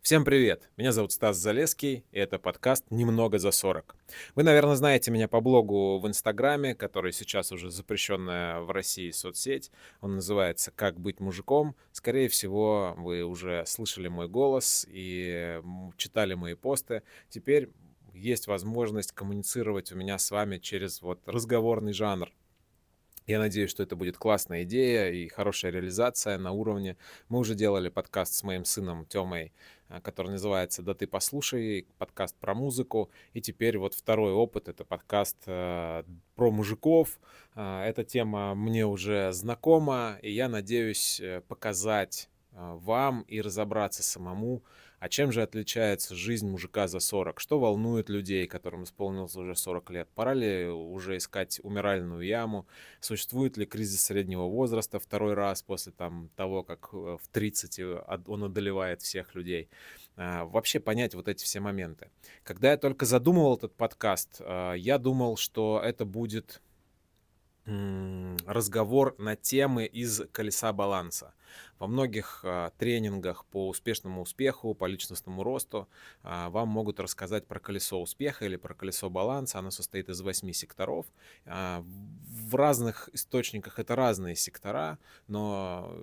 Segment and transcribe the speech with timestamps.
[0.00, 0.70] Всем привет!
[0.76, 3.94] Меня зовут Стас Залеский, и это подкаст «Немного за 40».
[4.36, 9.70] Вы, наверное, знаете меня по блогу в Инстаграме, который сейчас уже запрещенная в России соцсеть.
[10.00, 11.74] Он называется «Как быть мужиком».
[11.92, 15.60] Скорее всего, вы уже слышали мой голос и
[15.96, 17.02] читали мои посты.
[17.28, 17.70] Теперь
[18.14, 22.30] есть возможность коммуницировать у меня с вами через вот разговорный жанр.
[23.28, 26.96] Я надеюсь, что это будет классная идея и хорошая реализация на уровне.
[27.28, 29.52] Мы уже делали подкаст с моим сыном Тёмой,
[29.90, 33.10] а, который называется «Да ты послушай», подкаст про музыку.
[33.34, 36.04] И теперь вот второй опыт— это подкаст э,
[36.36, 37.20] про мужиков.
[37.54, 44.02] Э, эта тема мне уже знакома, и я надеюсь э, показать э, вам и разобраться
[44.02, 44.62] самому,
[45.00, 47.38] а чем же отличается жизнь мужика за 40?
[47.38, 50.08] Что волнует людей, которым исполнилось уже 40 лет?
[50.14, 52.66] Пора ли уже искать умиральную яму?
[53.00, 58.02] Существует ли кризис среднего возраста второй раз после там, того, как э, в 30 э,
[58.26, 59.68] он одолевает всех людей?
[60.16, 62.10] А, вообще понять вот эти все моменты.
[62.42, 66.60] Когда я только задумывал этот подкаст, а, я думал, что это будет
[68.46, 71.34] разговор на темы из колеса баланса.
[71.78, 75.88] Во многих а, тренингах по успешному успеху, по личностному росту
[76.22, 79.58] а, вам могут рассказать про колесо успеха или про колесо баланса.
[79.58, 81.06] Оно состоит из восьми секторов.
[81.46, 81.84] А,
[82.28, 85.94] в разных источниках это разные сектора, но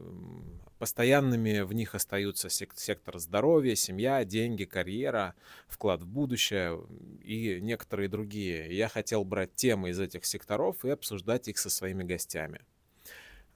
[0.80, 5.36] постоянными в них остаются сектор здоровья, семья, деньги, карьера,
[5.68, 6.82] вклад в будущее
[7.22, 8.76] и некоторые другие.
[8.76, 12.62] Я хотел брать темы из этих секторов и обсуждать их со своими гостями.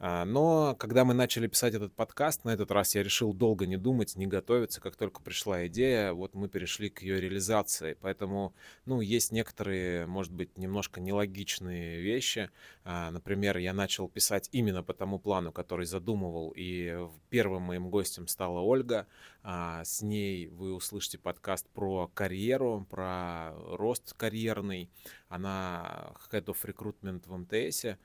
[0.01, 3.75] А, но когда мы начали писать этот подкаст, на этот раз я решил долго не
[3.75, 4.79] думать, не готовиться.
[4.79, 7.97] Как только пришла идея, вот мы перешли к ее реализации.
[7.99, 8.53] Поэтому,
[8.85, 12.49] ну, есть некоторые, может быть, немножко нелогичные вещи.
[12.85, 16.53] А, например, я начал писать именно по тому плану, который задумывал.
[16.55, 16.97] И
[17.29, 19.05] первым моим гостем стала Ольга.
[19.43, 24.89] А, с ней вы услышите подкаст про карьеру, про рост карьерный.
[25.27, 27.97] Она Head of Recruitment в МТС.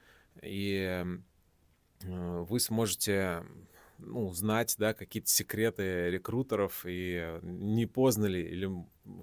[0.43, 1.05] И
[2.05, 3.45] вы сможете
[3.99, 8.71] ну, знать, да, какие-то секреты рекрутеров и не поздно ли или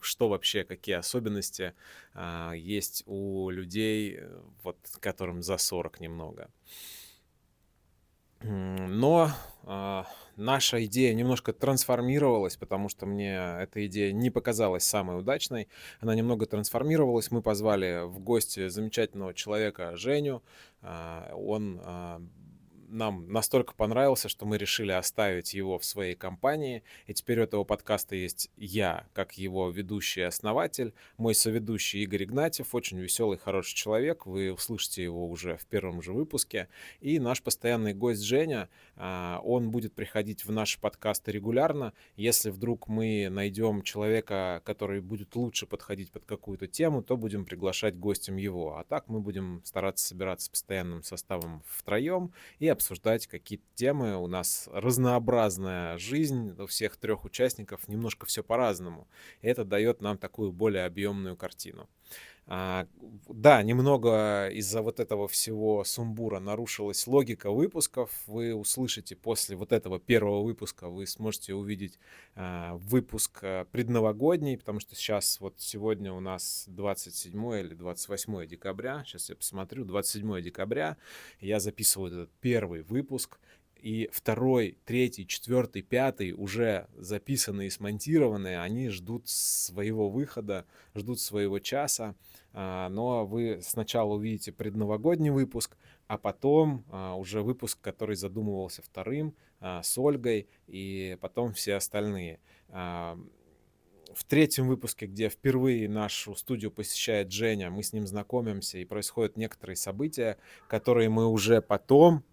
[0.01, 1.73] что вообще, какие особенности
[2.13, 6.49] а, есть у людей, э, вот, которым за 40 немного.
[8.43, 9.29] Но
[9.63, 15.67] а, наша идея немножко трансформировалась, потому что мне эта идея не показалась самой удачной.
[15.99, 17.29] Она немного трансформировалась.
[17.29, 20.41] Мы позвали в гости замечательного человека Женю.
[20.81, 22.21] А, он а,
[22.91, 26.83] нам настолько понравился, что мы решили оставить его в своей компании.
[27.07, 32.75] И теперь у этого подкаста есть я, как его ведущий основатель, мой соведущий Игорь Игнатьев,
[32.75, 34.25] очень веселый, хороший человек.
[34.25, 36.67] Вы услышите его уже в первом же выпуске.
[36.99, 41.93] И наш постоянный гость Женя, а, он будет приходить в наши подкасты регулярно.
[42.15, 47.97] Если вдруг мы найдем человека, который будет лучше подходить под какую-то тему, то будем приглашать
[47.97, 48.77] гостем его.
[48.77, 52.80] А так мы будем стараться собираться постоянным составом втроем и обсуждать
[53.27, 54.17] какие-то темы.
[54.17, 59.07] У нас разнообразная жизнь у всех трех участников, немножко все по-разному.
[59.41, 61.89] Это дает нам такую более объемную картину.
[62.47, 62.87] А,
[63.29, 68.11] да, немного из-за вот этого всего сумбура нарушилась логика выпусков.
[68.27, 71.99] Вы услышите после вот этого первого выпуска, вы сможете увидеть
[72.35, 79.03] а, выпуск а, предновогодний, потому что сейчас вот сегодня у нас 27 или 28 декабря.
[79.05, 80.97] Сейчас я посмотрю, 27 декабря.
[81.39, 83.39] Я записываю этот первый выпуск
[83.81, 90.65] и второй, третий, четвертый, пятый уже записанные и смонтированные, они ждут своего выхода,
[90.95, 92.15] ждут своего часа.
[92.53, 95.77] А, но вы сначала увидите предновогодний выпуск,
[96.07, 102.39] а потом а, уже выпуск, который задумывался вторым, а, с Ольгой, и потом все остальные
[104.15, 109.37] в третьем выпуске, где впервые нашу студию посещает Женя, мы с ним знакомимся, и происходят
[109.37, 112.23] некоторые события, которые мы уже потом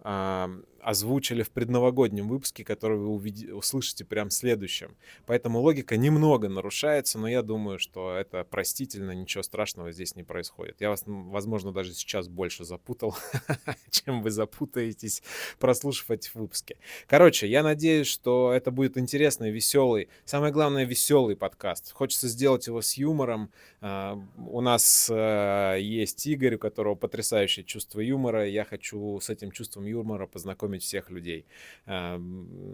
[0.81, 4.97] озвучили в предновогоднем выпуске, который вы увидите, услышите прям следующем.
[5.27, 10.80] Поэтому логика немного нарушается, но я думаю, что это простительно, ничего страшного здесь не происходит.
[10.80, 13.16] Я вас, возможно, даже сейчас больше запутал,
[13.91, 15.22] чем вы запутаетесь,
[15.59, 16.77] прослушав эти выпуски.
[17.07, 21.92] Короче, я надеюсь, что это будет интересный, веселый, самое главное, веселый подкаст.
[21.92, 23.51] Хочется сделать его с юмором.
[23.81, 28.48] А, у нас э, есть Игорь, у которого потрясающее чувство юмора.
[28.48, 31.47] Я хочу с этим чувством юмора познакомить познакомить всех людей.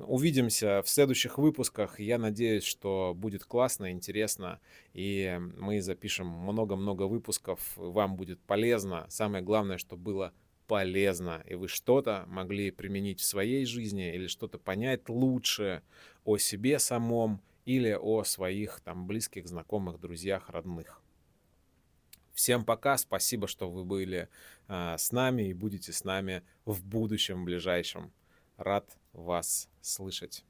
[0.06, 2.00] Увидимся в следующих выпусках.
[2.00, 4.60] Я надеюсь, что будет классно, интересно,
[4.94, 7.60] и мы запишем много-много выпусков.
[7.76, 9.06] Вам будет полезно.
[9.08, 10.32] Самое главное, чтобы было
[10.66, 15.82] полезно, и вы что-то могли применить в своей жизни или что-то понять лучше
[16.24, 21.03] о себе самом или о своих там близких, знакомых, друзьях, родных.
[22.34, 24.28] Всем пока, спасибо, что вы были
[24.68, 28.12] э, с нами и будете с нами в будущем ближайшем.
[28.56, 30.44] Рад вас слышать.